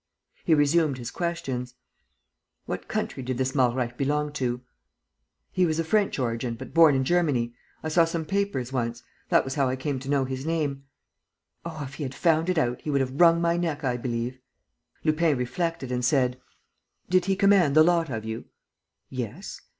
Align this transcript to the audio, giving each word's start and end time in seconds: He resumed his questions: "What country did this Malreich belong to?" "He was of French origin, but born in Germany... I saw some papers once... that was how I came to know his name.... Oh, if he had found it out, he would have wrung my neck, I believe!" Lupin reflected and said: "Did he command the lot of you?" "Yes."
He 0.43 0.55
resumed 0.55 0.97
his 0.97 1.11
questions: 1.11 1.75
"What 2.65 2.87
country 2.87 3.21
did 3.21 3.37
this 3.37 3.53
Malreich 3.53 3.97
belong 3.97 4.31
to?" 4.33 4.61
"He 5.51 5.63
was 5.63 5.77
of 5.77 5.85
French 5.89 6.17
origin, 6.17 6.55
but 6.55 6.73
born 6.73 6.95
in 6.95 7.03
Germany... 7.03 7.53
I 7.83 7.89
saw 7.89 8.05
some 8.05 8.25
papers 8.25 8.73
once... 8.73 9.03
that 9.29 9.43
was 9.45 9.53
how 9.53 9.69
I 9.69 9.75
came 9.75 9.99
to 9.99 10.09
know 10.09 10.25
his 10.25 10.43
name.... 10.43 10.85
Oh, 11.63 11.83
if 11.83 11.93
he 11.93 12.03
had 12.03 12.15
found 12.15 12.49
it 12.49 12.57
out, 12.57 12.81
he 12.81 12.89
would 12.89 13.01
have 13.01 13.21
wrung 13.21 13.39
my 13.41 13.57
neck, 13.57 13.83
I 13.83 13.95
believe!" 13.95 14.39
Lupin 15.03 15.37
reflected 15.37 15.91
and 15.91 16.03
said: 16.03 16.41
"Did 17.07 17.25
he 17.25 17.35
command 17.35 17.75
the 17.75 17.83
lot 17.83 18.09
of 18.09 18.25
you?" 18.25 18.45
"Yes." 19.07 19.61